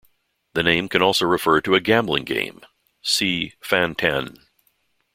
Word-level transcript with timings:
The 0.55 0.63
name 0.63 0.89
can 0.89 1.03
also 1.03 1.27
refer 1.27 1.61
to 1.61 1.75
a 1.75 1.79
gambling 1.79 2.23
game, 2.23 2.61
see 3.03 3.53
Fan-Tan. 3.61 4.47